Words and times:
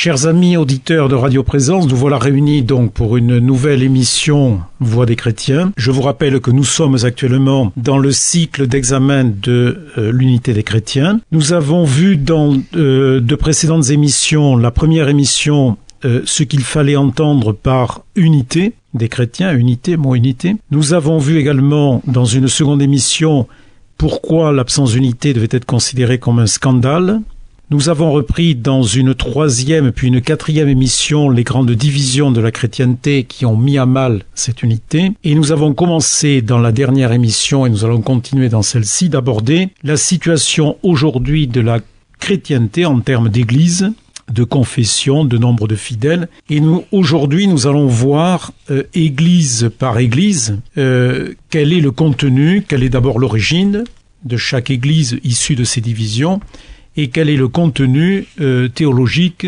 Chers 0.00 0.28
amis 0.28 0.56
auditeurs 0.56 1.08
de 1.08 1.16
Radio 1.16 1.42
Présence, 1.42 1.88
nous 1.88 1.96
voilà 1.96 2.18
réunis 2.18 2.62
donc 2.62 2.92
pour 2.92 3.16
une 3.16 3.38
nouvelle 3.38 3.82
émission 3.82 4.60
Voix 4.78 5.06
des 5.06 5.16
chrétiens. 5.16 5.72
Je 5.76 5.90
vous 5.90 6.02
rappelle 6.02 6.38
que 6.38 6.52
nous 6.52 6.62
sommes 6.62 6.98
actuellement 7.02 7.72
dans 7.76 7.98
le 7.98 8.12
cycle 8.12 8.68
d'examen 8.68 9.24
de 9.24 9.88
euh, 9.98 10.12
l'unité 10.12 10.54
des 10.54 10.62
chrétiens. 10.62 11.20
Nous 11.32 11.52
avons 11.52 11.82
vu 11.82 12.16
dans 12.16 12.56
euh, 12.76 13.18
de 13.18 13.34
précédentes 13.34 13.90
émissions, 13.90 14.56
la 14.56 14.70
première 14.70 15.08
émission 15.08 15.76
euh, 16.04 16.22
ce 16.24 16.44
qu'il 16.44 16.62
fallait 16.62 16.94
entendre 16.94 17.52
par 17.52 18.04
unité 18.14 18.74
des 18.94 19.08
chrétiens, 19.08 19.52
unité, 19.52 19.96
mot 19.96 20.14
unité. 20.14 20.54
Nous 20.70 20.92
avons 20.92 21.18
vu 21.18 21.38
également 21.38 22.02
dans 22.06 22.24
une 22.24 22.46
seconde 22.46 22.82
émission 22.82 23.48
pourquoi 23.96 24.52
l'absence 24.52 24.92
d'unité 24.92 25.34
devait 25.34 25.48
être 25.50 25.64
considérée 25.64 26.18
comme 26.18 26.38
un 26.38 26.46
scandale. 26.46 27.20
Nous 27.70 27.90
avons 27.90 28.12
repris 28.12 28.54
dans 28.54 28.82
une 28.82 29.14
troisième 29.14 29.92
puis 29.92 30.08
une 30.08 30.22
quatrième 30.22 30.70
émission 30.70 31.28
les 31.28 31.44
grandes 31.44 31.70
divisions 31.70 32.30
de 32.30 32.40
la 32.40 32.50
chrétienté 32.50 33.24
qui 33.24 33.44
ont 33.44 33.58
mis 33.58 33.76
à 33.76 33.84
mal 33.84 34.22
cette 34.34 34.62
unité. 34.62 35.12
Et 35.22 35.34
nous 35.34 35.52
avons 35.52 35.74
commencé 35.74 36.40
dans 36.40 36.60
la 36.60 36.72
dernière 36.72 37.12
émission, 37.12 37.66
et 37.66 37.70
nous 37.70 37.84
allons 37.84 38.00
continuer 38.00 38.48
dans 38.48 38.62
celle-ci, 38.62 39.10
d'aborder 39.10 39.68
la 39.82 39.98
situation 39.98 40.78
aujourd'hui 40.82 41.46
de 41.46 41.60
la 41.60 41.80
chrétienté 42.18 42.86
en 42.86 43.00
termes 43.00 43.28
d'église, 43.28 43.92
de 44.32 44.44
confession, 44.44 45.26
de 45.26 45.36
nombre 45.36 45.68
de 45.68 45.76
fidèles. 45.76 46.30
Et 46.48 46.60
nous, 46.60 46.84
aujourd'hui, 46.90 47.48
nous 47.48 47.66
allons 47.66 47.86
voir, 47.86 48.54
euh, 48.70 48.84
église 48.94 49.70
par 49.78 49.98
église, 49.98 50.58
euh, 50.78 51.34
quel 51.50 51.74
est 51.74 51.80
le 51.80 51.90
contenu, 51.90 52.64
quelle 52.66 52.82
est 52.82 52.88
d'abord 52.88 53.18
l'origine 53.18 53.84
de 54.24 54.36
chaque 54.38 54.70
église 54.70 55.20
issue 55.22 55.54
de 55.54 55.64
ces 55.64 55.82
divisions, 55.82 56.40
et 56.98 57.08
quel 57.08 57.30
est 57.30 57.36
le 57.36 57.46
contenu 57.46 58.26
euh, 58.40 58.68
théologique 58.68 59.46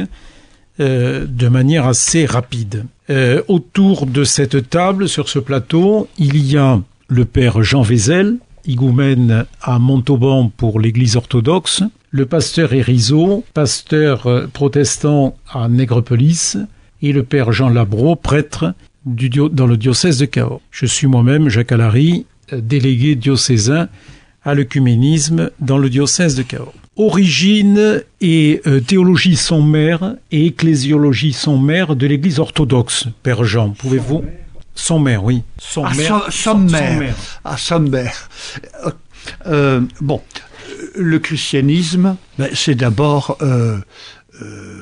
euh, 0.78 1.26
de 1.28 1.48
manière 1.48 1.86
assez 1.86 2.24
rapide. 2.24 2.86
Euh, 3.10 3.42
autour 3.48 4.06
de 4.06 4.22
cette 4.22 4.70
table, 4.70 5.08
sur 5.08 5.28
ce 5.28 5.40
plateau, 5.40 6.08
il 6.16 6.38
y 6.38 6.56
a 6.56 6.80
le 7.08 7.24
père 7.24 7.62
Jean 7.64 7.82
Vézel, 7.82 8.36
higoumène 8.66 9.46
à 9.60 9.80
Montauban 9.80 10.50
pour 10.56 10.78
l'Église 10.78 11.16
orthodoxe, 11.16 11.82
le 12.12 12.24
pasteur 12.24 12.72
Erizo, 12.72 13.44
pasteur 13.52 14.48
protestant 14.52 15.34
à 15.52 15.68
Nègrepelisse, 15.68 16.56
et 17.02 17.12
le 17.12 17.24
père 17.24 17.50
Jean 17.50 17.68
Labro, 17.68 18.14
prêtre 18.14 18.74
dans 19.06 19.66
le 19.66 19.76
diocèse 19.76 20.18
de 20.18 20.26
Cahors. 20.26 20.60
Je 20.70 20.86
suis 20.86 21.08
moi-même, 21.08 21.48
Jacques 21.48 21.72
Alary, 21.72 22.26
délégué 22.52 23.16
diocésain 23.16 23.88
à 24.44 24.54
l'œcuménisme 24.54 25.50
dans 25.60 25.78
le 25.78 25.90
diocèse 25.90 26.34
de 26.34 26.42
Cahors. 26.42 26.74
Origine 26.96 28.02
et 28.20 28.60
euh, 28.66 28.80
théologie 28.80 29.36
sont 29.36 29.62
mère 29.62 30.16
et 30.30 30.46
ecclésiologie 30.46 31.32
sont 31.32 31.58
mère 31.58 31.96
de 31.96 32.06
l'Église 32.06 32.38
orthodoxe. 32.38 33.06
Père 33.22 33.44
Jean, 33.44 33.70
pouvez-vous? 33.70 34.24
Son 34.74 34.98
mère, 34.98 35.24
oui. 35.24 35.42
Son 35.58 35.84
ah, 35.84 35.94
mère. 35.94 36.26
Son, 36.30 36.58
mère. 36.58 37.14
Ah, 37.44 37.56
son 37.56 37.80
mère. 37.80 38.28
Euh, 38.84 38.90
euh, 39.46 39.80
bon, 40.00 40.22
le 40.94 41.18
christianisme, 41.18 42.16
ben, 42.38 42.48
c'est 42.54 42.74
d'abord 42.74 43.36
euh, 43.42 43.78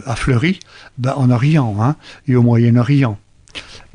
affleuri 0.06 0.60
ben, 0.98 1.14
en 1.16 1.30
Orient 1.30 1.76
hein, 1.80 1.96
et 2.26 2.36
au 2.36 2.42
Moyen-Orient, 2.42 3.18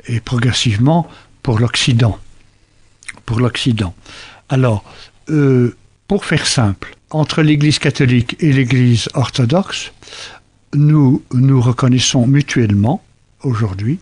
et 0.06 0.20
progressivement 0.20 1.08
pour 1.42 1.58
l'Occident. 1.58 2.18
Pour 3.24 3.40
l'Occident. 3.40 3.94
Alors, 4.48 4.84
pour 6.06 6.24
faire 6.24 6.46
simple, 6.46 6.96
entre 7.10 7.42
l'Église 7.42 7.78
catholique 7.78 8.36
et 8.40 8.52
l'Église 8.52 9.08
orthodoxe, 9.14 9.92
nous 10.74 11.22
nous 11.32 11.60
reconnaissons 11.60 12.26
mutuellement 12.26 13.02
aujourd'hui 13.42 14.00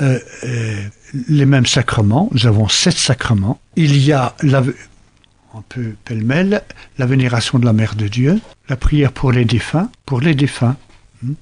euh, 0.00 0.18
euh, 0.44 0.82
les 1.28 1.44
mêmes 1.44 1.66
sacrements. 1.66 2.30
Nous 2.32 2.46
avons 2.46 2.68
sept 2.68 2.96
sacrements. 2.96 3.60
Il 3.76 3.98
y 3.98 4.12
a 4.12 4.34
la, 4.42 4.60
un 5.54 5.62
peu 5.68 5.92
pêle-mêle 6.04 6.62
la 6.98 7.06
vénération 7.06 7.58
de 7.58 7.66
la 7.66 7.74
Mère 7.74 7.94
de 7.94 8.08
Dieu, 8.08 8.40
la 8.68 8.76
prière 8.76 9.12
pour 9.12 9.32
les 9.32 9.44
défunts, 9.44 9.90
pour 10.06 10.20
les 10.20 10.34
défunts, 10.34 10.76
hein, 11.24 11.34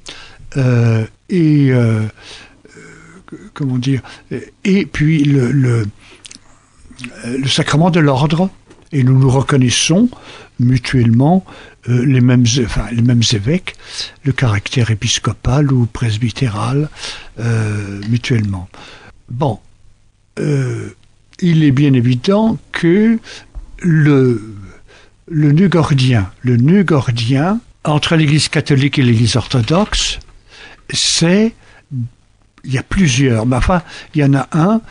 euh, 0.56 1.06
et 1.28 1.70
comment 3.54 3.78
dire, 3.78 4.02
et 4.64 4.84
puis 4.84 5.22
le 5.22 5.86
sacrement 7.46 7.90
de 7.90 8.00
l'ordre. 8.00 8.50
Et 8.92 9.04
nous 9.04 9.18
nous 9.18 9.30
reconnaissons 9.30 10.08
mutuellement 10.58 11.44
euh, 11.88 12.04
les, 12.04 12.20
mêmes, 12.20 12.44
enfin, 12.64 12.86
les 12.92 13.02
mêmes 13.02 13.22
évêques, 13.32 13.74
le 14.24 14.32
caractère 14.32 14.90
épiscopal 14.90 15.72
ou 15.72 15.86
presbytéral, 15.86 16.88
euh, 17.38 18.00
mutuellement. 18.08 18.68
Bon, 19.30 19.58
euh, 20.38 20.90
il 21.40 21.64
est 21.64 21.70
bien 21.70 21.92
évident 21.94 22.58
que 22.72 23.18
le, 23.78 24.42
le 25.28 25.52
le 25.52 25.52
nœud 26.56 26.82
gordien 26.82 27.60
entre 27.84 28.16
l'Église 28.16 28.48
catholique 28.48 28.98
et 28.98 29.02
l'Église 29.02 29.36
orthodoxe, 29.36 30.18
c'est 30.92 31.54
il 32.64 32.74
y 32.74 32.78
a 32.78 32.82
plusieurs, 32.82 33.46
mais 33.46 33.56
enfin, 33.56 33.82
il 34.14 34.20
y 34.20 34.24
en 34.24 34.34
a 34.34 34.48
un 34.52 34.82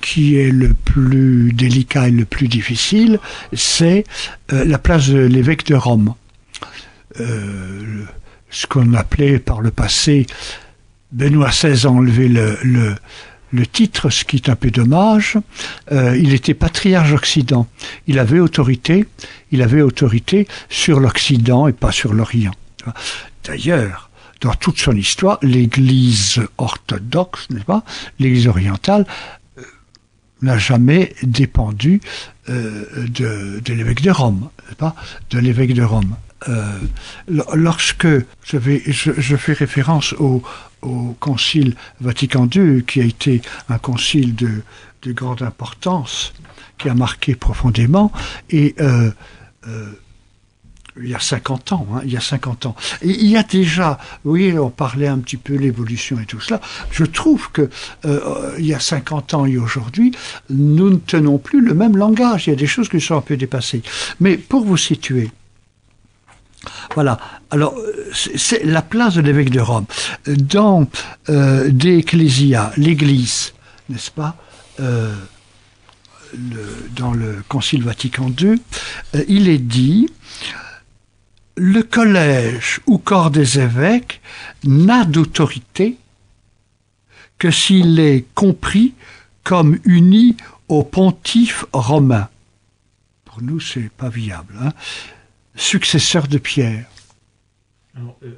qui 0.00 0.36
est 0.36 0.50
le 0.50 0.72
plus 0.72 1.52
délicat 1.52 2.08
et 2.08 2.10
le 2.10 2.24
plus 2.24 2.48
difficile, 2.48 3.18
c'est 3.52 4.04
euh, 4.52 4.64
la 4.64 4.78
place 4.78 5.08
de 5.08 5.18
l'évêque 5.18 5.66
de 5.66 5.74
Rome. 5.74 6.14
Euh, 7.20 8.04
ce 8.50 8.66
qu'on 8.66 8.94
appelait 8.94 9.38
par 9.38 9.60
le 9.60 9.70
passé, 9.70 10.26
Benoît 11.12 11.50
XVI 11.50 11.86
a 11.86 11.90
enlevé 11.90 12.28
le, 12.28 12.58
le, 12.62 12.94
le 13.52 13.66
titre, 13.66 14.10
ce 14.10 14.24
qui 14.24 14.36
est 14.36 14.48
un 14.48 14.56
peu 14.56 14.70
dommage. 14.70 15.36
il 15.90 16.32
était 16.32 16.54
patriarche 16.54 17.12
Occident. 17.12 17.66
Il 18.06 18.18
avait 18.18 18.40
autorité, 18.40 19.06
il 19.52 19.62
avait 19.62 19.82
autorité 19.82 20.46
sur 20.70 21.00
l'Occident 21.00 21.66
et 21.68 21.72
pas 21.72 21.92
sur 21.92 22.14
l'Orient. 22.14 22.54
D'ailleurs, 23.44 24.08
dans 24.40 24.54
toute 24.54 24.78
son 24.78 24.92
histoire, 24.92 25.38
l'Église 25.42 26.40
orthodoxe, 26.58 27.48
n'est-ce 27.50 27.64
pas, 27.64 27.84
l'Église 28.18 28.46
orientale, 28.46 29.06
n'a 30.42 30.58
jamais 30.58 31.14
dépendu 31.22 32.00
euh, 32.48 32.84
de, 33.08 33.72
l'évêque 33.72 34.02
de 34.02 34.10
Rome, 34.10 34.48
pas? 34.76 34.94
De 35.30 35.38
l'évêque 35.38 35.74
de 35.74 35.82
Rome. 35.82 36.16
Euh, 36.48 36.78
lorsque 37.54 38.06
je, 38.44 38.56
vais, 38.56 38.82
je, 38.86 39.36
fais 39.36 39.52
référence 39.52 40.12
au, 40.14 40.42
au, 40.82 41.16
Concile 41.18 41.74
Vatican 42.00 42.48
II, 42.54 42.84
qui 42.84 43.00
a 43.00 43.04
été 43.04 43.42
un 43.68 43.78
concile 43.78 44.36
de, 44.36 44.62
de 45.02 45.12
grande 45.12 45.42
importance, 45.42 46.32
qui 46.78 46.88
a 46.88 46.94
marqué 46.94 47.34
profondément, 47.34 48.12
et 48.50 48.74
euh 48.80 49.10
il 51.02 51.08
y 51.08 51.14
a 51.14 51.20
50 51.20 51.72
ans, 51.72 51.86
hein, 51.94 52.00
il 52.04 52.12
y 52.12 52.16
a 52.16 52.20
50 52.20 52.66
ans. 52.66 52.76
Il 53.02 53.26
y 53.26 53.36
a 53.36 53.42
déjà, 53.42 53.98
oui, 54.24 54.56
on 54.58 54.70
parlait 54.70 55.08
un 55.08 55.18
petit 55.18 55.36
peu 55.36 55.54
l'évolution 55.54 56.18
et 56.20 56.26
tout 56.26 56.40
cela. 56.40 56.60
Je 56.90 57.04
trouve 57.04 57.50
que 57.52 57.68
euh, 58.04 58.54
il 58.58 58.66
y 58.66 58.74
a 58.74 58.80
50 58.80 59.34
ans 59.34 59.46
et 59.46 59.58
aujourd'hui, 59.58 60.12
nous 60.50 60.90
ne 60.90 60.96
tenons 60.96 61.38
plus 61.38 61.60
le 61.60 61.74
même 61.74 61.96
langage. 61.96 62.46
Il 62.46 62.50
y 62.50 62.52
a 62.52 62.56
des 62.56 62.66
choses 62.66 62.88
qui 62.88 63.00
sont 63.00 63.16
un 63.16 63.20
peu 63.20 63.36
dépassées. 63.36 63.82
Mais 64.20 64.36
pour 64.36 64.64
vous 64.64 64.76
situer, 64.76 65.30
voilà. 66.94 67.18
Alors, 67.50 67.76
c'est 68.12 68.64
la 68.64 68.82
place 68.82 69.14
de 69.14 69.20
l'évêque 69.20 69.50
de 69.50 69.60
Rome. 69.60 69.86
Dans 70.26 70.88
euh, 71.28 71.70
l'Église, 72.76 73.52
n'est-ce 73.88 74.10
pas 74.10 74.36
euh, 74.80 75.14
Dans 76.96 77.12
le 77.12 77.42
Concile 77.48 77.84
Vatican 77.84 78.30
II, 78.38 78.60
euh, 79.14 79.24
il 79.28 79.48
est 79.48 79.58
dit 79.58 80.08
le 81.58 81.82
collège 81.82 82.80
ou 82.86 82.98
corps 82.98 83.30
des 83.30 83.58
évêques 83.58 84.20
n'a 84.64 85.04
d'autorité 85.04 85.96
que 87.38 87.50
s'il 87.50 87.98
est 88.00 88.24
compris 88.34 88.94
comme 89.44 89.78
uni 89.84 90.36
au 90.68 90.82
pontife 90.82 91.64
romain. 91.72 92.28
Pour 93.24 93.42
nous, 93.42 93.60
c'est 93.60 93.90
pas 93.90 94.08
viable. 94.08 94.54
Hein. 94.60 94.72
Successeur 95.54 96.28
de 96.28 96.38
Pierre. 96.38 96.86
Euh, 97.96 98.30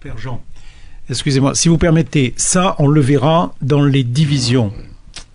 Père 0.00 0.18
Jean, 0.18 0.42
excusez-moi, 1.08 1.54
si 1.54 1.68
vous 1.68 1.78
permettez, 1.78 2.34
ça, 2.36 2.76
on 2.78 2.88
le 2.88 3.00
verra 3.00 3.54
dans 3.62 3.82
les 3.82 4.04
divisions. 4.04 4.72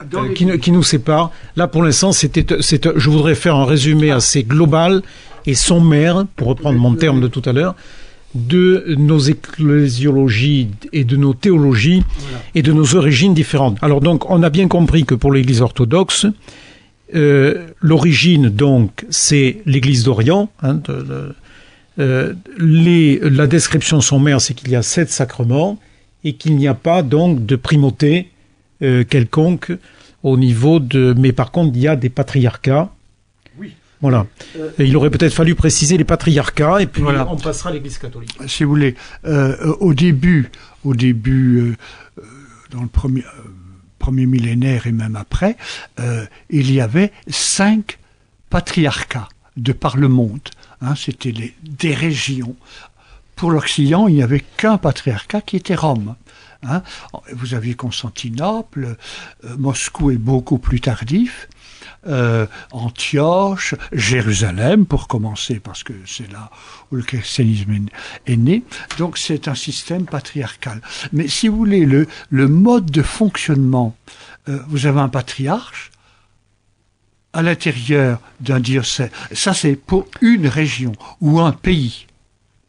Euh, 0.01 0.33
qui, 0.33 0.47
qui, 0.59 0.71
nous 0.71 0.83
séparent. 0.83 1.31
Là, 1.57 1.67
pour 1.67 1.83
l'instant, 1.83 2.13
c'était, 2.13 2.45
je 2.61 3.09
voudrais 3.09 3.35
faire 3.35 3.55
un 3.55 3.65
résumé 3.65 4.11
assez 4.11 4.43
global 4.43 5.01
et 5.45 5.55
sommaire, 5.55 6.25
pour 6.37 6.47
reprendre 6.47 6.79
mon 6.79 6.95
terme 6.95 7.19
de 7.19 7.27
tout 7.27 7.41
à 7.45 7.51
l'heure, 7.51 7.75
de 8.33 8.95
nos 8.97 9.19
ecclésiologies 9.19 10.69
et 10.93 11.03
de 11.03 11.17
nos 11.17 11.33
théologies 11.33 12.03
et 12.55 12.61
de 12.61 12.71
nos 12.71 12.95
origines 12.95 13.33
différentes. 13.33 13.77
Alors 13.81 13.99
donc, 13.99 14.29
on 14.29 14.41
a 14.41 14.49
bien 14.49 14.69
compris 14.69 15.03
que 15.03 15.15
pour 15.15 15.33
l'Église 15.33 15.61
orthodoxe, 15.61 16.27
euh, 17.15 17.67
l'origine 17.81 18.49
donc 18.49 19.05
c'est 19.09 19.61
l'Église 19.65 20.03
d'Orient, 20.03 20.49
hein, 20.61 20.79
euh, 21.99 22.33
les, 22.57 23.19
la 23.19 23.47
description 23.47 23.99
sommaire, 23.99 24.39
c'est 24.39 24.53
qu'il 24.53 24.69
y 24.69 24.75
a 24.75 24.83
sept 24.83 25.09
sacrements 25.09 25.77
et 26.23 26.33
qu'il 26.33 26.55
n'y 26.55 26.67
a 26.67 26.73
pas 26.73 27.01
donc 27.01 27.45
de 27.45 27.55
primauté 27.57 28.29
euh, 28.81 29.03
quelconque 29.03 29.71
au 30.23 30.37
niveau 30.37 30.79
de. 30.79 31.13
Mais 31.17 31.31
par 31.31 31.51
contre, 31.51 31.71
il 31.75 31.81
y 31.81 31.87
a 31.87 31.95
des 31.95 32.09
patriarcats. 32.09 32.89
Oui. 33.57 33.73
Voilà. 34.01 34.25
Euh, 34.57 34.71
il 34.79 34.95
aurait 34.95 35.09
peut-être 35.09 35.33
fallu 35.33 35.55
préciser 35.55 35.97
les 35.97 36.03
patriarcats 36.05 36.81
et 36.81 36.87
puis 36.87 37.03
on 37.03 37.37
passera 37.37 37.69
à 37.69 37.73
l'Église 37.73 37.97
catholique. 37.97 38.37
Si 38.47 38.63
vous 38.63 38.69
voulez, 38.69 38.95
au 39.79 39.93
début, 39.93 40.49
au 40.85 40.93
début, 40.93 41.75
dans 42.71 42.81
le 42.81 42.87
premier 42.87 43.23
premier 43.97 44.25
millénaire 44.25 44.87
et 44.87 44.93
même 44.93 45.17
après, 45.17 45.57
il 46.49 46.71
y 46.71 46.79
avait 46.79 47.11
cinq 47.27 47.99
patriarcats 48.49 49.27
de 49.57 49.73
par 49.73 49.97
le 49.97 50.07
monde. 50.07 50.39
Hein, 50.81 50.95
C'était 50.95 51.33
des 51.61 51.93
régions. 51.93 52.55
Pour 53.35 53.51
l'Occident, 53.51 54.07
il 54.07 54.15
n'y 54.15 54.23
avait 54.23 54.43
qu'un 54.57 54.77
patriarcat 54.77 55.41
qui 55.41 55.55
était 55.55 55.75
Rome. 55.75 56.15
Hein. 56.63 56.81
Vous 57.33 57.53
aviez 57.53 57.75
Constantinople, 57.75 58.97
euh, 59.45 59.57
Moscou 59.57 60.11
est 60.11 60.17
beaucoup 60.17 60.57
plus 60.57 60.81
tardif. 60.81 61.47
Euh, 62.07 62.47
Antioche, 62.71 63.75
Jérusalem 63.91 64.85
pour 64.85 65.07
commencer 65.07 65.59
parce 65.59 65.83
que 65.83 65.93
c'est 66.05 66.31
là 66.31 66.49
où 66.91 66.95
le 66.95 67.03
christianisme 67.03 67.87
est, 68.25 68.37
né. 68.37 68.63
Donc 68.97 69.17
c'est 69.17 69.47
un 69.47 69.55
système 69.55 70.05
patriarcal. 70.05 70.81
Mais 71.11 71.27
si 71.27 71.47
vous 71.47 71.57
voulez 71.57 71.85
le, 71.85 72.07
le 72.29 72.47
mode 72.47 72.89
de 72.89 73.01
fonctionnement, 73.01 73.95
euh, 74.47 74.59
vous 74.69 74.85
avez 74.85 75.01
un 75.01 75.09
patriarche, 75.09 75.91
à 77.33 77.41
l'intérieur 77.41 78.19
d'un 78.39 78.59
diocèse. 78.59 79.11
Ça, 79.33 79.53
c'est 79.53 79.75
pour 79.75 80.07
une 80.21 80.47
région 80.47 80.93
ou 81.21 81.39
un 81.39 81.51
pays. 81.51 82.07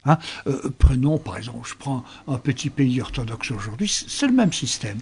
Hein. 0.07 0.19
Euh, 0.47 0.71
prenons 0.79 1.19
par 1.19 1.37
exemple, 1.37 1.69
je 1.69 1.75
prends 1.79 2.05
un 2.27 2.39
petit 2.39 2.71
pays 2.71 3.01
orthodoxe 3.01 3.51
aujourd'hui, 3.51 3.89
c'est 3.89 4.27
le 4.27 4.33
même 4.33 4.53
système. 4.53 4.99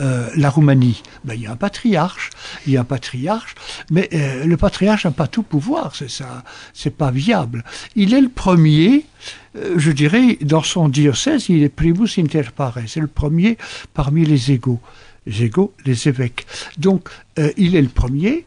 Euh, 0.00 0.28
la 0.36 0.50
Roumanie, 0.50 1.02
ben, 1.24 1.34
il 1.34 1.42
y 1.42 1.46
a 1.46 1.52
un 1.52 1.56
patriarche, 1.56 2.30
il 2.66 2.72
y 2.72 2.76
a 2.76 2.80
un 2.80 2.84
patriarche, 2.84 3.54
mais 3.90 4.08
euh, 4.12 4.44
le 4.44 4.56
patriarche 4.56 5.04
n'a 5.04 5.12
pas 5.12 5.28
tout 5.28 5.44
pouvoir, 5.44 5.94
c'est 5.94 6.10
ça, 6.10 6.42
c'est 6.74 6.96
pas 6.96 7.12
viable. 7.12 7.64
Il 7.94 8.12
est 8.12 8.20
le 8.20 8.28
premier, 8.28 9.06
je 9.54 9.92
dirais, 9.92 10.36
dans 10.40 10.62
son 10.62 10.88
diocèse, 10.88 11.48
il 11.48 11.62
est 11.62 11.68
primus 11.68 12.18
inter 12.18 12.50
pares, 12.54 12.78
c'est 12.88 13.00
le 13.00 13.06
premier 13.06 13.56
parmi 13.94 14.24
les 14.24 14.50
égaux, 14.50 14.80
les 15.26 15.44
égaux, 15.44 15.72
les 15.84 16.08
évêques. 16.08 16.46
Donc, 16.76 17.08
il 17.56 17.76
est 17.76 17.82
le 17.82 17.88
premier, 17.88 18.46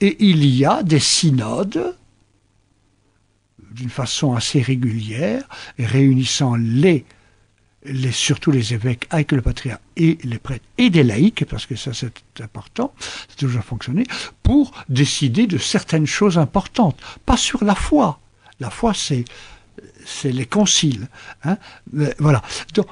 et 0.00 0.16
il 0.24 0.44
y 0.44 0.64
a 0.64 0.82
des 0.82 0.98
synodes 0.98 1.94
d'une 3.74 3.90
façon 3.90 4.34
assez 4.34 4.60
régulière, 4.60 5.42
réunissant 5.78 6.54
les, 6.56 7.04
surtout 8.10 8.50
les 8.50 8.74
évêques 8.74 9.06
avec 9.10 9.32
le 9.32 9.42
patriarche 9.42 9.80
et 9.96 10.18
les 10.24 10.38
prêtres 10.38 10.64
et 10.78 10.90
des 10.90 11.02
laïcs, 11.02 11.44
parce 11.46 11.66
que 11.66 11.76
ça 11.76 11.92
c'est 11.92 12.12
important, 12.40 12.94
ça 13.00 13.32
a 13.32 13.36
toujours 13.38 13.64
fonctionné, 13.64 14.04
pour 14.42 14.72
décider 14.88 15.46
de 15.46 15.58
certaines 15.58 16.06
choses 16.06 16.38
importantes, 16.38 16.98
pas 17.26 17.36
sur 17.36 17.64
la 17.64 17.74
foi. 17.74 18.20
La 18.60 18.70
foi 18.70 18.94
c'est 18.94 19.24
c'est 20.04 20.32
les 20.32 20.46
conciles. 20.46 21.08
Hein 21.44 21.56
mais, 21.92 22.14
voilà. 22.18 22.42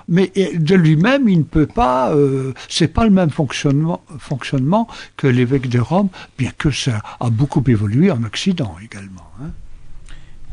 Mais 0.09 0.33
de 0.55 0.75
lui-même, 0.75 1.29
il 1.29 1.39
ne 1.39 1.45
peut 1.45 1.67
pas. 1.67 2.13
Euh, 2.13 2.55
c'est 2.69 2.89
pas 2.89 3.05
le 3.05 3.11
même 3.11 3.31
fonctionnement, 3.31 4.03
fonctionnement 4.19 4.89
que 5.17 5.27
l'évêque 5.27 5.69
de 5.69 5.81
Rome, 5.81 6.09
bien 6.39 6.53
que 6.57 6.71
ça 6.71 7.03
a 7.19 7.31
beaucoup 7.31 7.63
évolué 7.67 8.11
en 8.11 8.23
Occident 8.25 8.77
également. 8.83 9.31
Hein. 9.41 9.51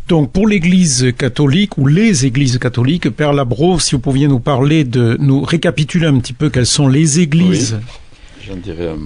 Donc 0.07 0.31
pour 0.31 0.47
l'Église 0.47 1.13
catholique 1.17 1.77
ou 1.77 1.85
les 1.85 2.25
Églises 2.25 2.57
catholiques, 2.59 3.09
Père 3.09 3.33
Labro, 3.33 3.79
si 3.79 3.95
vous 3.95 3.99
pouviez 3.99 4.27
nous 4.27 4.39
parler 4.39 4.85
de, 4.85 5.17
nous 5.19 5.41
récapituler 5.41 6.05
un 6.05 6.17
petit 6.19 6.33
peu 6.33 6.49
quelles 6.49 6.65
sont 6.65 6.87
les 6.87 7.19
Églises 7.19 7.77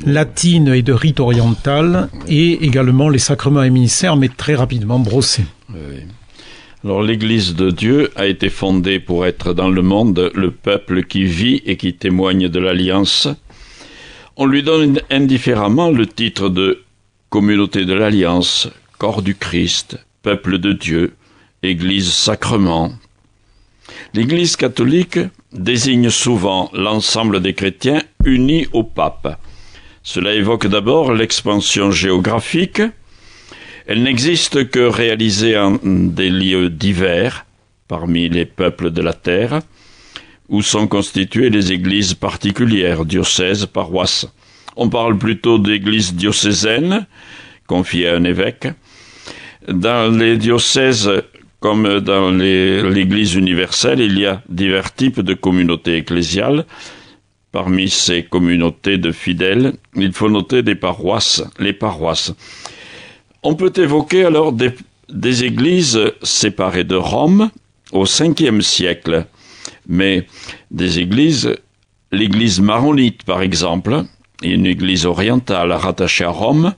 latines 0.05 0.67
et 0.67 0.83
de 0.83 0.93
rite 0.93 1.19
oriental, 1.19 2.09
et 2.27 2.63
également 2.63 3.09
les 3.09 3.17
sacrements 3.17 3.63
et 3.63 3.71
ministères, 3.71 4.15
mais 4.15 4.29
très 4.29 4.53
rapidement 4.53 4.99
brossés. 4.99 5.45
Oui. 5.69 6.01
Alors 6.83 7.01
l'Église 7.01 7.55
de 7.55 7.71
Dieu 7.71 8.11
a 8.15 8.27
été 8.27 8.49
fondée 8.49 8.99
pour 8.99 9.25
être 9.25 9.53
dans 9.53 9.69
le 9.69 9.81
monde 9.81 10.31
le 10.35 10.51
peuple 10.51 11.03
qui 11.03 11.23
vit 11.23 11.61
et 11.65 11.77
qui 11.77 11.93
témoigne 11.93 12.47
de 12.47 12.59
l'Alliance. 12.59 13.27
On 14.35 14.45
lui 14.45 14.61
donne 14.61 14.99
indifféremment 15.09 15.89
le 15.89 16.05
titre 16.05 16.49
de 16.49 16.83
communauté 17.29 17.85
de 17.85 17.93
l'Alliance, 17.93 18.69
corps 18.97 19.21
du 19.21 19.35
Christ, 19.35 19.97
peuple 20.21 20.57
de 20.57 20.73
Dieu, 20.73 21.15
Église 21.63 22.11
sacrement. 22.11 22.91
L'Église 24.13 24.55
catholique 24.55 25.19
désigne 25.51 26.09
souvent 26.09 26.69
l'ensemble 26.73 27.41
des 27.41 27.53
chrétiens 27.53 28.01
unis 28.25 28.67
au 28.73 28.83
pape. 28.83 29.39
Cela 30.03 30.33
évoque 30.33 30.67
d'abord 30.67 31.13
l'expansion 31.13 31.91
géographique, 31.91 32.81
elle 33.87 34.03
n'existe 34.03 34.69
que 34.69 34.79
réalisée 34.79 35.57
en 35.57 35.79
des 35.83 36.29
lieux 36.29 36.69
divers, 36.69 37.45
parmi 37.87 38.29
les 38.29 38.45
peuples 38.45 38.91
de 38.91 39.01
la 39.01 39.13
terre, 39.13 39.61
où 40.49 40.61
sont 40.61 40.87
constituées 40.87 41.49
les 41.49 41.71
églises 41.71 42.13
particulières, 42.13 43.05
diocèses, 43.05 43.65
paroisses. 43.65 44.27
On 44.75 44.89
parle 44.89 45.17
plutôt 45.17 45.57
d'églises 45.57 46.13
diocésaines, 46.13 47.05
confiées 47.67 48.09
à 48.09 48.15
un 48.15 48.23
évêque. 48.23 48.67
Dans 49.67 50.11
les 50.17 50.37
diocèses, 50.37 51.11
comme 51.59 51.99
dans 51.99 52.31
l'église 52.31 53.35
universelle, 53.35 53.99
il 53.99 54.17
y 54.19 54.25
a 54.25 54.41
divers 54.49 54.93
types 54.93 55.21
de 55.21 55.35
communautés 55.35 55.97
ecclésiales. 55.97 56.65
Parmi 57.51 57.89
ces 57.89 58.23
communautés 58.23 58.97
de 58.97 59.11
fidèles, 59.11 59.73
il 59.95 60.13
faut 60.13 60.29
noter 60.29 60.63
des 60.63 60.73
paroisses, 60.75 61.43
les 61.59 61.73
paroisses. 61.73 62.33
On 63.43 63.55
peut 63.55 63.73
évoquer 63.75 64.25
alors 64.25 64.51
des, 64.53 65.43
églises 65.43 65.99
séparées 66.23 66.83
de 66.83 66.95
Rome 66.95 67.51
au 67.91 68.05
Ve 68.05 68.61
siècle, 68.61 69.25
mais 69.87 70.25
des 70.71 70.99
églises, 70.99 71.55
l'église 72.11 72.61
maronite 72.61 73.23
par 73.23 73.41
exemple, 73.41 74.05
une 74.41 74.65
église 74.65 75.05
orientale 75.05 75.71
rattachée 75.71 76.23
à 76.23 76.29
Rome, 76.29 76.73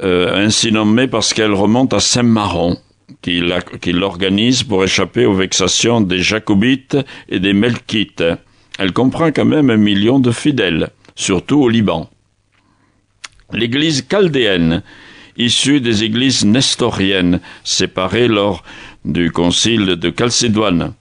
ainsi 0.00 0.72
nommée 0.72 1.08
parce 1.08 1.34
qu'elle 1.34 1.52
remonte 1.52 1.92
à 1.92 2.00
Saint-Maron, 2.00 2.76
qui 3.22 3.92
l'organise 3.92 4.62
pour 4.62 4.84
échapper 4.84 5.26
aux 5.26 5.34
vexations 5.34 6.00
des 6.00 6.20
Jacobites 6.20 6.96
et 7.28 7.40
des 7.40 7.52
Melkites. 7.52 8.24
Elle 8.78 8.92
comprend 8.92 9.32
quand 9.32 9.44
même 9.44 9.70
un 9.70 9.76
million 9.76 10.20
de 10.20 10.30
fidèles, 10.30 10.90
surtout 11.16 11.60
au 11.60 11.68
Liban. 11.68 12.08
L'église 13.52 14.06
chaldéenne, 14.08 14.82
issue 15.36 15.80
des 15.80 16.04
églises 16.04 16.44
nestoriennes 16.44 17.40
séparées 17.64 18.28
lors 18.28 18.62
du 19.04 19.32
concile 19.32 19.86
de 19.86 20.12
Chalcédoine. 20.16 20.92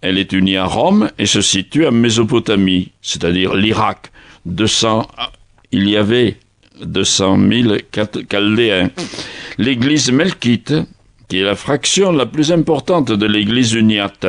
Elle 0.00 0.16
est 0.16 0.32
unie 0.32 0.56
à 0.56 0.64
Rome 0.64 1.10
et 1.18 1.26
se 1.26 1.40
situe 1.40 1.86
en 1.86 1.92
Mésopotamie, 1.92 2.92
c'est-à-dire 3.02 3.54
l'Irak. 3.54 4.10
il 5.72 5.88
y 5.88 5.96
avait 5.96 6.36
200 6.84 7.38
000 7.48 7.74
chaldéens. 8.28 8.90
L'église 9.58 10.10
melkite, 10.12 10.74
qui 11.28 11.38
est 11.38 11.44
la 11.44 11.54
fraction 11.54 12.12
la 12.12 12.26
plus 12.26 12.52
importante 12.52 13.12
de 13.12 13.26
l'église 13.26 13.72
uniate, 13.74 14.26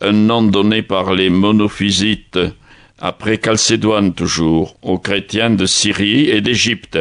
un 0.00 0.12
nom 0.12 0.42
donné 0.42 0.82
par 0.82 1.14
les 1.14 1.30
monophysites 1.30 2.38
après 2.98 3.40
Chalcédoine 3.42 4.14
toujours, 4.14 4.76
aux 4.82 4.98
chrétiens 4.98 5.50
de 5.50 5.66
Syrie 5.66 6.30
et 6.30 6.40
d'Égypte. 6.40 6.98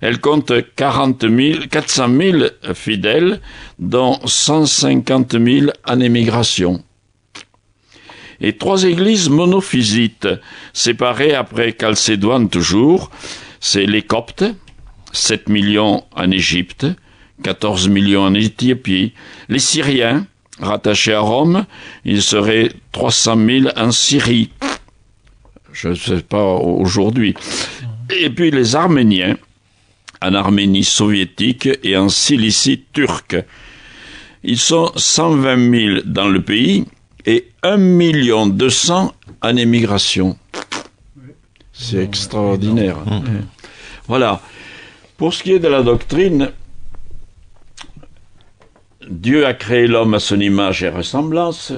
Elle 0.00 0.20
compte 0.20 0.52
40 0.74 1.26
400 1.70 2.08
000 2.20 2.38
fidèles, 2.74 3.40
dont 3.78 4.18
150 4.24 5.32
000 5.38 5.66
en 5.86 6.00
émigration. 6.00 6.82
Et 8.42 8.54
trois 8.54 8.82
églises 8.82 9.30
monophysites, 9.30 10.28
séparées 10.72 11.34
après 11.34 11.74
Chalcédoine 11.80 12.48
toujours, 12.48 13.10
c'est 13.60 13.86
les 13.86 14.02
Coptes, 14.02 14.44
7 15.12 15.48
millions 15.48 16.02
en 16.16 16.30
Égypte, 16.30 16.86
14 17.44 17.88
millions 17.88 18.22
en 18.24 18.34
Éthiopie, 18.34 19.12
les 19.48 19.60
Syriens, 19.60 20.26
rattachés 20.60 21.14
à 21.14 21.20
Rome, 21.20 21.66
ils 22.04 22.22
seraient 22.22 22.72
300 22.90 23.36
000 23.46 23.68
en 23.76 23.92
Syrie. 23.92 24.50
Je 25.72 25.88
ne 25.88 25.94
sais 25.94 26.22
pas 26.22 26.44
aujourd'hui. 26.44 27.34
Et 28.10 28.28
puis 28.28 28.50
les 28.50 28.74
Arméniens, 28.74 29.36
en 30.20 30.34
Arménie 30.34 30.84
soviétique 30.84 31.68
et 31.82 31.96
en 31.96 32.08
Cilicie 32.08 32.84
turque. 32.92 33.36
Ils 34.44 34.58
sont 34.58 34.92
120 34.96 35.70
000 35.70 36.00
dans 36.04 36.28
le 36.28 36.42
pays 36.42 36.84
et 37.26 37.48
1 37.62 37.76
million 37.76 38.46
200 38.46 39.12
en 39.42 39.56
émigration. 39.56 40.36
C'est 41.72 42.02
extraordinaire. 42.02 42.98
Voilà. 44.06 44.40
Pour 45.16 45.32
ce 45.32 45.42
qui 45.42 45.52
est 45.52 45.58
de 45.58 45.68
la 45.68 45.82
doctrine, 45.82 46.50
Dieu 49.08 49.46
a 49.46 49.54
créé 49.54 49.86
l'homme 49.86 50.14
à 50.14 50.20
son 50.20 50.40
image 50.40 50.82
et 50.82 50.88
ressemblance. 50.88 51.72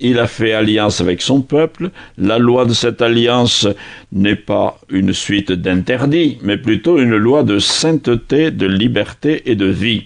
Il 0.00 0.18
a 0.20 0.28
fait 0.28 0.52
alliance 0.52 1.00
avec 1.00 1.22
son 1.22 1.42
peuple. 1.42 1.90
La 2.16 2.38
loi 2.38 2.64
de 2.66 2.72
cette 2.72 3.02
alliance 3.02 3.66
n'est 4.12 4.36
pas 4.36 4.78
une 4.88 5.12
suite 5.12 5.50
d'interdits, 5.50 6.38
mais 6.42 6.56
plutôt 6.56 6.98
une 6.98 7.16
loi 7.16 7.42
de 7.42 7.58
sainteté, 7.58 8.50
de 8.50 8.66
liberté 8.66 9.50
et 9.50 9.56
de 9.56 9.66
vie. 9.66 10.04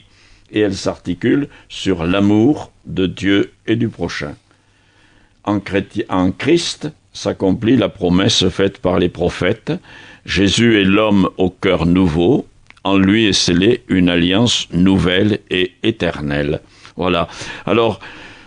Et 0.51 0.61
elle 0.61 0.75
s'articule 0.75 1.49
sur 1.69 2.07
l'amour 2.07 2.73
de 2.87 3.07
Dieu 3.07 3.53
et 3.67 3.77
du 3.77 3.89
prochain. 3.89 4.35
En, 5.45 6.31
Christ 6.31 6.89
s'accomplit 7.13 7.77
la 7.77 7.89
promesse 7.89 8.49
faite 8.49 8.79
par 8.79 8.99
les 8.99 9.09
prophètes. 9.09 9.73
Jésus 10.25 10.81
est 10.81 10.85
l'homme 10.85 11.29
au 11.37 11.51
cœur 11.51 11.87
nouveau. 11.87 12.47
En 12.85 12.97
lui 12.97 13.27
est 13.27 13.33
scellée 13.33 13.83
une 13.89 14.09
alliance 14.09 14.69
nouvelle 14.73 15.41
et 15.51 15.73
éternelle. 15.83 16.61
Voilà. 16.97 17.29
Alors, 17.67 18.01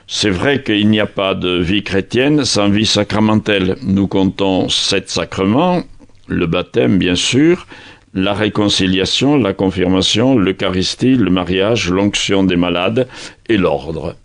c'est 0.07 0.29
vrai 0.29 0.61
qu'il 0.61 0.89
n'y 0.89 0.99
a 0.99 1.05
pas 1.05 1.33
de 1.33 1.57
vie 1.57 1.83
chrétienne 1.83 2.45
sans 2.45 2.69
vie 2.69 2.85
sacramentelle. 2.85 3.77
Nous 3.81 4.07
comptons 4.07 4.69
sept 4.69 5.09
sacrements, 5.09 5.83
le 6.27 6.45
baptême 6.45 6.97
bien 6.97 7.15
sûr, 7.15 7.65
la 8.13 8.33
réconciliation, 8.33 9.37
la 9.37 9.53
confirmation, 9.53 10.37
l'Eucharistie, 10.37 11.15
le 11.15 11.29
mariage, 11.29 11.89
l'onction 11.89 12.43
des 12.43 12.55
malades 12.55 13.07
et 13.47 13.57
l'ordre. 13.57 14.15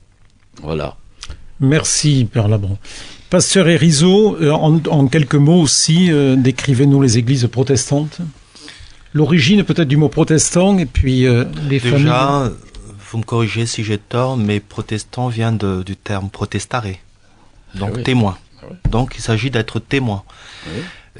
Voilà. 0.63 0.97
Merci, 1.61 2.27
Père 2.31 2.49
Labron. 2.49 2.79
Pasteur 3.29 3.69
Erizo, 3.69 4.37
euh, 4.41 4.51
en, 4.51 5.07
quelques 5.07 5.37
mots 5.37 5.61
aussi, 5.61 6.11
euh, 6.11 6.35
décrivez-nous 6.37 7.01
les 7.01 7.19
églises 7.19 7.47
protestantes. 7.47 8.19
L'origine 9.13 9.65
peut-être 9.65 9.89
du 9.89 9.97
mot 9.97 10.09
protestant 10.09 10.79
et 10.79 10.87
puis 10.87 11.27
euh, 11.27 11.45
les 11.69 11.81
Déjà, 11.81 12.51
vous 13.11 13.19
me 13.19 13.25
corrigez 13.25 13.67
si 13.67 13.85
j'ai 13.85 13.99
tort, 13.99 14.37
mais 14.37 14.61
protestant 14.61 15.29
vient 15.29 15.53
du 15.53 15.97
terme 15.97 16.31
protestare, 16.31 16.87
donc 17.75 17.93
ah 17.97 18.03
témoin. 18.03 18.39
Ah 18.63 18.67
donc 18.91 19.15
il 19.17 19.21
s'agit 19.21 19.51
d'être 19.51 19.81
témoin. 19.81 20.23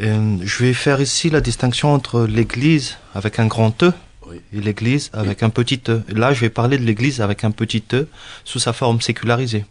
Euh, 0.01 0.37
je 0.43 0.65
vais 0.65 0.73
faire 0.73 1.01
ici 1.01 1.31
la 1.31 1.41
distinction 1.41 1.93
entre 1.93 2.27
l'Église 2.27 2.97
avec 3.15 3.41
un 3.41 3.47
grand 3.47 3.83
E 3.83 3.93
et 4.53 4.61
l'Église 4.61 5.11
avec 5.13 5.43
un 5.43 5.51
petit 5.51 5.81
E. 5.89 6.03
Là, 6.09 6.33
je 6.33 6.41
vais 6.41 6.51
parler 6.51 6.79
de 6.79 6.85
l'Église 6.85 7.21
avec 7.21 7.43
un 7.43 7.51
petit 7.51 7.83
E 7.93 8.07
sous 8.45 8.61
sa 8.61 8.73
forme 8.73 9.01
sécularisée. 9.01 9.65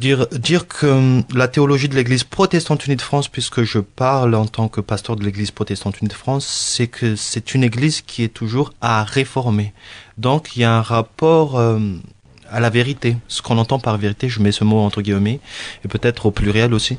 Dire, 0.00 0.26
dire 0.28 0.66
que 0.66 0.86
hum, 0.86 1.24
la 1.34 1.46
théologie 1.46 1.86
de 1.86 1.94
l'Église 1.94 2.24
protestante 2.24 2.86
unie 2.86 2.96
de 2.96 3.02
France, 3.02 3.28
puisque 3.28 3.64
je 3.64 3.80
parle 3.80 4.34
en 4.34 4.46
tant 4.46 4.68
que 4.68 4.80
pasteur 4.80 5.14
de 5.14 5.22
l'Église 5.22 5.50
protestante 5.50 6.00
unie 6.00 6.08
de 6.08 6.14
France, 6.14 6.46
c'est 6.46 6.86
que 6.86 7.16
c'est 7.16 7.54
une 7.54 7.62
Église 7.62 8.00
qui 8.00 8.24
est 8.24 8.32
toujours 8.32 8.72
à 8.80 9.04
réformer. 9.04 9.74
Donc 10.16 10.56
il 10.56 10.60
y 10.60 10.64
a 10.64 10.74
un 10.74 10.80
rapport 10.80 11.56
hum, 11.56 12.00
à 12.48 12.60
la 12.60 12.70
vérité. 12.70 13.18
Ce 13.28 13.42
qu'on 13.42 13.58
entend 13.58 13.78
par 13.78 13.98
vérité, 13.98 14.30
je 14.30 14.40
mets 14.40 14.52
ce 14.52 14.64
mot 14.64 14.78
entre 14.78 15.02
guillemets, 15.02 15.38
et 15.84 15.88
peut-être 15.88 16.24
au 16.24 16.30
pluriel 16.30 16.72
aussi. 16.72 16.96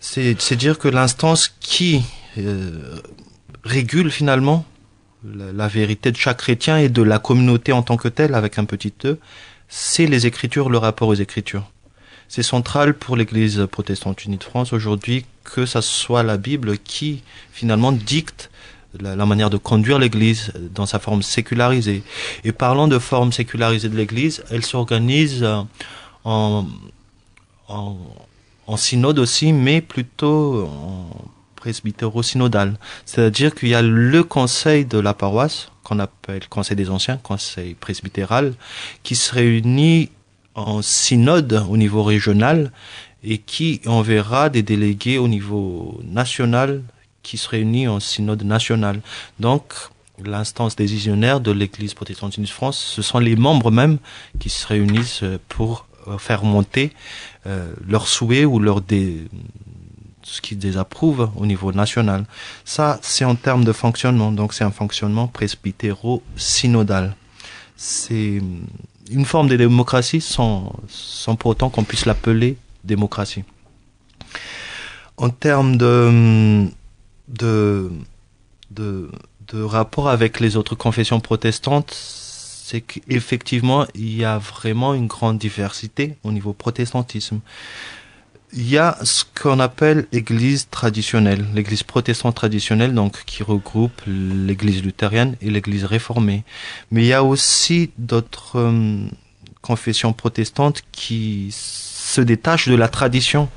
C'est 0.00 0.56
dire 0.56 0.78
que 0.78 0.88
l'instance 0.88 1.54
qui 1.60 2.02
euh, 2.38 3.00
régule 3.64 4.10
finalement 4.10 4.64
la, 5.24 5.52
la, 5.52 5.68
vérité 5.68 6.10
de 6.10 6.16
chaque 6.16 6.38
chrétien 6.38 6.78
et 6.78 6.88
de 6.88 7.02
la 7.02 7.18
communauté 7.18 7.72
en 7.72 7.82
tant 7.82 7.98
que 7.98 8.08
telle, 8.08 8.34
avec 8.34 8.58
un 8.58 8.64
petit 8.64 8.94
e, 9.04 9.18
c'est 9.68 10.06
les 10.06 10.26
Écritures, 10.26 10.70
le 10.70 10.78
rapport 10.78 11.08
aux 11.08 11.14
Écritures 11.14 11.68
c'est 12.28 12.42
central 12.42 12.94
pour 12.94 13.16
l'Église 13.16 13.66
protestante 13.70 14.24
unie 14.24 14.36
de 14.36 14.44
France 14.44 14.72
aujourd'hui 14.72 15.24
que 15.44 15.66
ça 15.66 15.82
soit 15.82 16.22
la 16.22 16.36
Bible 16.36 16.78
qui 16.78 17.22
finalement 17.52 17.92
dicte 17.92 18.50
la, 19.00 19.26
manière 19.26 19.50
de 19.50 19.56
conduire 19.56 19.98
l'Église 19.98 20.52
dans 20.74 20.86
sa 20.86 20.98
forme 20.98 21.22
sécularisée. 21.22 22.02
Et 22.44 22.52
parlant 22.52 22.88
de 22.88 22.98
forme 22.98 23.32
sécularisée 23.32 23.88
de 23.88 23.96
l'Église, 23.96 24.42
elle 24.50 24.64
s'organise 24.64 25.44
en, 26.24 26.66
en, 27.68 27.96
en, 28.66 28.76
synode 28.76 29.18
aussi, 29.18 29.52
mais 29.52 29.80
plutôt 29.80 30.66
en 30.66 31.10
presbytéro-synodal. 31.56 32.78
C'est-à-dire 33.04 33.54
qu'il 33.54 33.68
y 33.68 33.74
a 33.74 33.82
le 33.82 34.24
conseil 34.24 34.84
de 34.84 34.98
la 34.98 35.14
paroisse, 35.14 35.70
qu'on 35.84 35.98
appelle 35.98 36.48
conseil 36.48 36.76
des 36.76 36.90
anciens, 36.90 37.18
conseil 37.18 37.74
presbytéral, 37.74 38.54
qui 39.02 39.16
se 39.16 39.34
réunit 39.34 40.10
en 40.58 40.82
synode 40.82 41.64
au 41.68 41.76
niveau 41.76 42.02
régional 42.02 42.72
et 43.22 43.38
qui 43.38 43.80
enverra 43.86 44.48
des 44.48 44.62
délégués 44.62 45.18
au 45.18 45.28
niveau 45.28 46.00
national 46.04 46.82
qui 47.22 47.36
se 47.36 47.48
réunit 47.48 47.88
en 47.88 48.00
synode 48.00 48.42
national. 48.42 49.00
Donc, 49.38 49.62
l'instance 50.24 50.76
décisionnaire 50.76 51.40
de 51.40 51.50
l'Église 51.52 51.94
protestante 51.94 52.38
de 52.40 52.46
France, 52.46 52.78
ce 52.78 53.02
sont 53.02 53.18
les 53.18 53.36
membres 53.36 53.70
même 53.70 53.98
qui 54.38 54.50
se 54.50 54.66
réunissent 54.66 55.24
pour 55.48 55.86
euh, 56.08 56.18
faire 56.18 56.44
monter 56.44 56.92
euh, 57.46 57.72
leurs 57.86 58.08
souhaits 58.08 58.46
ou 58.46 58.58
leur 58.58 58.80
dé... 58.80 59.28
ce 60.22 60.40
qu'ils 60.40 60.58
désapprouvent 60.58 61.30
au 61.36 61.46
niveau 61.46 61.72
national. 61.72 62.24
Ça, 62.64 62.98
c'est 63.02 63.24
en 63.24 63.34
termes 63.34 63.64
de 63.64 63.72
fonctionnement. 63.72 64.32
Donc, 64.32 64.54
c'est 64.54 64.64
un 64.64 64.70
fonctionnement 64.70 65.26
presbytéro-synodal. 65.28 67.14
C'est 67.76 68.40
une 69.10 69.24
forme 69.24 69.48
de 69.48 69.56
démocratie 69.56 70.20
sans, 70.20 70.72
pour 71.38 71.50
autant 71.50 71.70
qu'on 71.70 71.84
puisse 71.84 72.06
l'appeler 72.06 72.56
démocratie. 72.84 73.44
En 75.16 75.30
termes 75.30 75.76
de, 75.76 76.68
de, 77.28 77.90
de 78.70 79.62
rapport 79.62 80.08
avec 80.08 80.40
les 80.40 80.56
autres 80.56 80.74
confessions 80.74 81.20
protestantes, 81.20 81.92
c'est 81.92 82.82
qu'effectivement, 82.82 83.86
il 83.94 84.14
y 84.14 84.24
a 84.24 84.38
vraiment 84.38 84.94
une 84.94 85.06
grande 85.06 85.38
diversité 85.38 86.16
au 86.22 86.32
niveau 86.32 86.52
protestantisme 86.52 87.40
il 88.52 88.68
y 88.68 88.78
a 88.78 88.96
ce 89.02 89.24
qu'on 89.40 89.60
appelle 89.60 90.06
l'église 90.12 90.68
traditionnelle, 90.70 91.44
l'église 91.54 91.82
protestante 91.82 92.34
traditionnelle, 92.34 92.94
donc 92.94 93.24
qui 93.26 93.42
regroupe 93.42 94.00
l'église 94.06 94.82
luthérienne 94.82 95.36
et 95.42 95.50
l'église 95.50 95.84
réformée. 95.84 96.44
Mais 96.90 97.02
il 97.02 97.06
y 97.08 97.12
a 97.12 97.22
aussi 97.22 97.90
d'autres 97.98 98.58
euh, 98.58 99.06
confessions 99.60 100.12
protestantes 100.12 100.82
qui 100.92 101.48
se 101.52 102.20
détachent 102.20 102.68
de 102.68 102.74
la 102.74 102.88
tradition, 102.88 103.48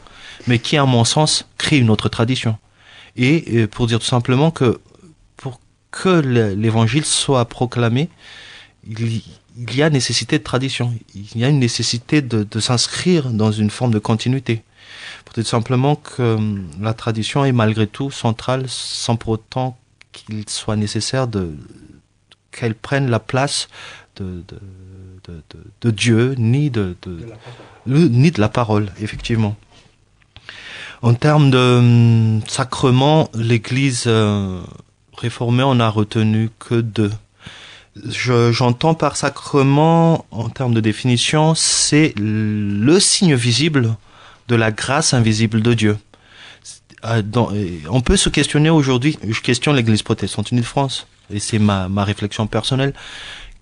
mais 0.48 0.60
qui, 0.60 0.76
à 0.76 0.86
mon 0.86 1.06
sens, 1.06 1.48
créent 1.58 1.80
une 1.80 1.90
autre 1.90 2.10
tradition. 2.10 2.58
Et 3.16 3.46
euh, 3.54 3.68
pour 3.68 3.88
dire 3.88 4.00
tout 4.00 4.06
simplement 4.06 4.52
que 4.52 4.80
pour 5.38 5.62
que 5.92 6.20
l'évangile 6.56 7.06
soit 7.06 7.46
proclamé, 7.46 8.10
il, 8.86 9.22
y 9.74 9.84
a 9.84 9.90
nécessité 9.90 10.38
de 10.38 10.44
tradition, 10.44 10.94
il 11.16 11.40
y 11.40 11.46
a 11.46 11.50
une 11.50 11.60
nécessité 11.60 12.22
de, 12.22 12.44
de 12.44 12.60
s'inscrire 12.60 13.30
dans 13.30 13.52
une 13.52 13.70
forme 13.70 13.92
de 13.92 14.00
continuité. 14.00 14.64
Peut-être 15.26 15.48
simplement 15.48 15.96
que 15.96 16.22
euh, 16.22 16.58
la 16.80 16.94
tradition 16.94 17.46
est 17.46 17.52
malgré 17.52 17.88
tout 17.88 18.12
centrale 18.12 18.66
sans 18.68 19.16
pour 19.16 19.34
autant 19.34 19.78
qu'il 20.12 20.48
soit 20.50 20.76
nécessaire 20.76 21.28
de 21.28 21.56
qu'elle 22.52 22.76
prenne 22.76 23.10
la 23.10 23.20
place 23.20 23.70
de, 24.18 24.44
de, 24.48 25.42
de, 25.82 25.92
Dieu 25.92 26.36
ni 26.38 26.70
de, 26.70 26.98
ni 27.86 28.32
de 28.32 28.42
la 28.42 28.50
parole, 28.50 28.92
effectivement. 29.00 29.56
En 31.02 31.14
termes 31.14 31.50
de 31.50 31.58
euh, 31.58 32.40
sacrement, 32.48 33.30
l'Église 33.34 34.04
euh, 34.06 34.62
réformée, 35.18 35.64
on 35.64 35.80
a 35.80 35.90
retenu 35.90 36.50
que 36.60 36.76
deux. 36.76 37.12
J'entends 37.96 38.94
par 38.94 39.16
sacrement, 39.16 40.26
en 40.32 40.50
termes 40.50 40.74
de 40.74 40.80
définition, 40.80 41.56
c'est 41.56 42.14
le 42.18 43.00
signe 43.00 43.36
visible 43.36 43.96
de 44.52 44.56
la 44.58 44.72
grâce 44.72 45.14
invisible 45.14 45.62
de 45.62 45.74
Dieu. 45.74 45.98
Euh, 47.06 47.24
on 47.90 48.02
peut 48.02 48.18
se 48.18 48.30
questionner 48.30 48.70
aujourd'hui, 48.70 49.18
je 49.28 49.42
questionne 49.42 49.76
l'Église 49.78 50.04
protestante 50.04 50.52
unie 50.52 50.62
de 50.62 50.66
France, 50.66 51.08
et 51.34 51.40
c'est 51.40 51.58
ma, 51.58 51.88
ma 51.88 52.04
réflexion 52.04 52.48
personnelle, 52.48 52.94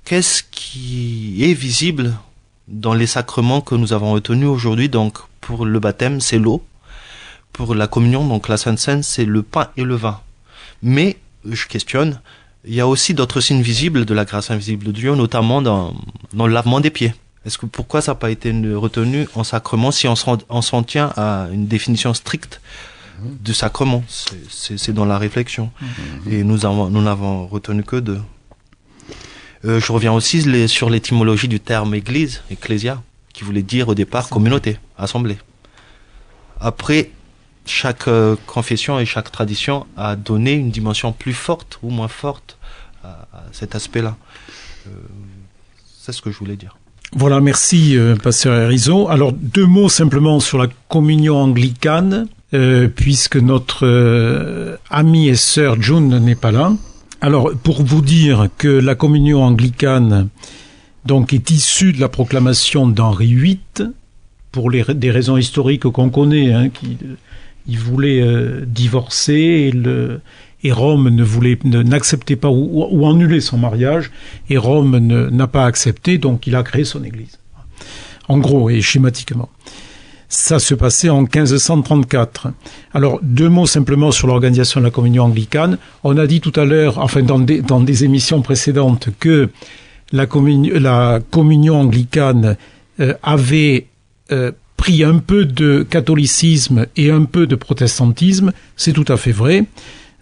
qu'est-ce 0.03 0.41
qui 0.50 1.38
est 1.48 1.53
visible 1.53 2.13
dans 2.67 2.96
les 2.96 3.08
sacrements 3.08 3.62
que 3.62 3.75
nous 3.75 3.93
avons 3.93 4.12
retenus 4.13 4.50
aujourd'hui? 4.50 4.89
Donc 4.89 5.19
pour 5.41 5.65
le 5.65 5.79
baptême, 5.79 6.19
c'est 6.19 6.39
l'eau. 6.39 6.65
Pour 7.53 7.75
la 7.75 7.88
communion, 7.88 8.27
donc 8.27 8.48
la 8.48 8.58
Sainte 8.58 8.79
Seine, 8.79 9.03
c'est 9.03 9.25
le 9.25 9.43
pain 9.43 9.69
et 9.77 9.84
le 9.84 9.96
vin. 9.96 10.19
Mais, 10.81 11.17
je 11.46 11.65
questionne, 11.67 12.19
il 12.65 12.74
y 12.74 12.81
a 12.81 12.88
aussi 12.88 13.13
d'autres 13.13 13.41
signes 13.41 13.62
visibles 13.62 14.05
de 14.05 14.13
la 14.13 14.25
grâce 14.25 14.50
invisible 14.50 14.86
de 14.86 14.91
Dieu, 14.91 15.15
notamment 15.15 15.62
dans, 15.62 15.96
dans 16.34 16.48
le 16.48 16.53
lavement 16.53 16.79
des 16.79 16.89
pieds. 16.89 17.13
Est-ce 17.46 17.58
que 17.58 17.65
pourquoi 17.65 18.01
ça 18.01 18.12
n'a 18.12 18.15
pas 18.15 18.31
été 18.31 18.51
retenu 18.51 19.27
en 19.36 19.43
sacrement 19.43 19.91
si 19.91 20.08
on 20.08 20.15
s'en 20.62 20.84
tient 20.84 21.13
à 21.15 21.48
une 21.51 21.67
définition 21.67 22.13
stricte 22.13 22.62
du 23.22 23.53
sacrement? 23.53 24.03
C'est 24.50 24.93
dans 24.93 25.05
la 25.05 25.17
réflexion. 25.17 25.72
Mhm. 25.81 26.34
Et 26.34 26.43
nous 26.43 26.58
nous 26.58 27.01
n'avons 27.01 27.48
retenu 27.48 27.84
que 27.84 27.96
deux. 27.96 28.22
Euh, 29.65 29.79
je 29.79 29.91
reviens 29.91 30.13
aussi 30.13 30.67
sur 30.67 30.89
l'étymologie 30.89 31.48
du 31.48 31.60
terme 31.60 31.93
église, 31.93 32.43
ecclésia, 32.50 33.01
qui 33.34 33.43
voulait 33.43 33.63
dire 33.63 33.89
au 33.89 33.96
départ 33.96 34.29
communauté, 34.29 34.77
assemblée. 34.98 35.38
Après, 36.62 37.12
chaque 37.65 38.08
euh, 38.08 38.36
confession 38.48 39.00
et 39.00 39.05
chaque 39.05 39.31
tradition 39.31 39.86
a 39.96 40.15
donné 40.15 40.53
une 40.53 40.72
dimension 40.72 41.12
plus 41.12 41.34
forte 41.34 41.79
ou 41.84 41.89
moins 41.89 42.08
forte 42.08 42.58
à, 43.03 43.27
cet 43.51 43.75
aspect-là. 43.75 44.17
Euh, 44.88 44.91
C'est 46.01 46.12
ce 46.12 46.22
que 46.22 46.31
je 46.31 46.38
voulais 46.38 46.55
dire. 46.55 46.75
Voilà, 47.15 47.41
merci, 47.41 47.97
euh, 47.97 48.15
Pasteur 48.15 48.53
Erizo. 48.53 49.09
Alors, 49.09 49.33
deux 49.33 49.65
mots 49.65 49.89
simplement 49.89 50.39
sur 50.39 50.59
la 50.59 50.67
communion 50.89 51.37
anglicane, 51.37 52.27
euh, 52.53 52.87
puisque 52.87 53.37
notre 53.37 53.87
euh, 53.87 54.77
ami 54.91 55.27
et 55.27 55.35
sœur 55.35 55.81
June 55.81 56.19
n'est 56.19 56.35
pas 56.35 56.51
là. 56.51 56.71
Alors, 57.19 57.51
pour 57.63 57.81
vous 57.81 58.01
dire 58.01 58.49
que 58.59 58.67
la 58.67 58.93
communion 58.93 59.43
anglicane 59.43 60.29
donc 61.05 61.33
est 61.33 61.49
issue 61.49 61.93
de 61.93 61.99
la 61.99 62.09
proclamation 62.09 62.87
d'Henri 62.87 63.33
VIII, 63.33 63.89
pour 64.51 64.69
des 64.71 65.11
raisons 65.11 65.37
historiques 65.37 65.89
qu'on 65.89 66.09
connaît, 66.09 66.53
hein, 66.53 66.69
qui 66.69 66.97
il 67.67 67.77
voulait 67.77 68.23
divorcer 68.65 69.71
le, 69.71 70.21
et 70.63 70.71
Rome 70.71 71.09
ne 71.09 71.23
voulait 71.23 71.57
n'acceptait 71.63 72.35
pas 72.35 72.49
ou, 72.49 72.85
ou, 72.91 73.07
annulait 73.07 73.41
son 73.41 73.57
mariage 73.57 74.11
et 74.49 74.57
Rome 74.57 74.97
n'a 74.97 75.47
pas 75.47 75.65
accepté 75.65 76.17
donc 76.17 76.47
il 76.47 76.55
a 76.55 76.63
créé 76.63 76.83
son 76.83 77.03
église. 77.03 77.39
En 78.27 78.37
gros 78.37 78.69
et 78.69 78.81
schématiquement. 78.81 79.49
Ça 80.31 80.59
se 80.59 80.75
passait 80.75 81.09
en 81.09 81.21
1534. 81.21 82.49
Alors, 82.93 83.19
deux 83.23 83.49
mots 83.49 83.65
simplement 83.65 84.11
sur 84.11 84.27
l'organisation 84.27 84.79
de 84.79 84.85
la 84.85 84.91
communion 84.91 85.23
anglicane. 85.23 85.79
On 86.03 86.17
a 86.19 86.27
dit 86.27 86.39
tout 86.39 86.53
à 86.55 86.65
l'heure, 86.65 86.99
enfin 86.99 87.23
dans 87.23 87.39
des, 87.39 87.63
dans 87.63 87.81
des 87.81 88.03
émissions 88.03 88.43
précédentes, 88.43 89.09
que 89.19 89.49
la, 90.11 90.27
communion, 90.27 90.75
la 90.79 91.19
communion 91.31 91.81
anglicane 91.81 92.57
euh, 92.99 93.15
avait 93.23 93.87
euh, 94.31 94.51
pris 94.77 95.03
un 95.03 95.17
peu 95.17 95.45
de 95.45 95.81
catholicisme 95.89 96.85
et 96.95 97.09
un 97.09 97.23
peu 97.23 97.47
de 97.47 97.55
protestantisme. 97.55 98.51
C'est 98.75 98.93
tout 98.93 99.05
à 99.07 99.17
fait 99.17 99.31
vrai. 99.31 99.65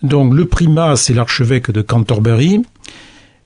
Donc 0.04 0.34
le 0.34 0.46
primat, 0.46 0.96
c'est 0.96 1.14
l'archevêque 1.14 1.72
de 1.72 1.82
Canterbury. 1.82 2.62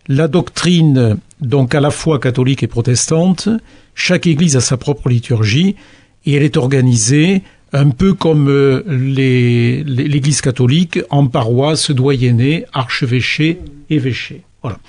La 0.08 0.28
doctrine, 0.28 1.18
donc 1.40 1.76
à 1.76 1.80
la 1.80 1.92
fois 1.92 2.20
catholique 2.20 2.64
et 2.64 2.68
protestante, 2.68 3.50
chaque 3.96 4.28
église 4.28 4.58
a 4.58 4.62
sa 4.62 4.78
propre 4.78 5.10
liturgie 5.10 5.76
et 6.26 6.34
elle 6.34 6.44
est 6.44 6.58
organisée 6.58 7.44
un 7.74 7.90
peu 7.90 8.14
comme 8.14 8.50
euh, 8.50 8.84
l'église 8.88 10.42
catholique 10.42 11.00
en 11.10 11.28
paroisse, 11.28 11.92
doyenné, 11.92 12.66
archevêché, 12.74 13.60
évêché. 13.90 14.42
Voilà. 14.62 14.80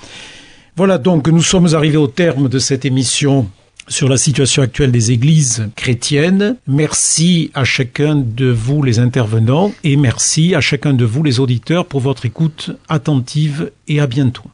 Voilà 0.76 0.98
donc 0.98 1.28
nous 1.28 1.42
sommes 1.42 1.74
arrivés 1.74 1.98
au 1.98 2.08
terme 2.08 2.48
de 2.48 2.58
cette 2.58 2.84
émission 2.84 3.48
sur 3.92 4.08
la 4.08 4.16
situation 4.16 4.62
actuelle 4.62 4.90
des 4.90 5.12
églises 5.12 5.68
chrétiennes. 5.76 6.56
Merci 6.66 7.50
à 7.54 7.64
chacun 7.64 8.16
de 8.16 8.46
vous 8.46 8.82
les 8.82 8.98
intervenants 8.98 9.72
et 9.84 9.96
merci 9.96 10.54
à 10.54 10.60
chacun 10.60 10.94
de 10.94 11.04
vous 11.04 11.22
les 11.22 11.40
auditeurs 11.40 11.86
pour 11.86 12.00
votre 12.00 12.24
écoute 12.24 12.70
attentive 12.88 13.70
et 13.88 14.00
à 14.00 14.06
bientôt. 14.06 14.52